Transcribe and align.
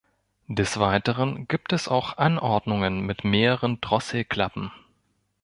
Des 0.47 0.79
Weiteren 0.79 1.47
gibt 1.47 1.73
es 1.73 1.87
auch 1.87 2.17
Anordnungen 2.17 3.01
mit 3.01 3.23
mehreren 3.23 3.79
Drosselklappen. 3.81 4.71